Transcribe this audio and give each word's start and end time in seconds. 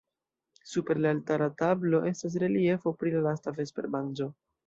Super 0.69 0.95
la 1.05 1.11
altara 1.15 1.49
tablo 1.59 2.01
estas 2.11 2.37
reliefo 2.45 2.95
pri 3.03 3.13
la 3.17 3.23
Lasta 3.29 3.57
vespermanĝo. 3.61 4.31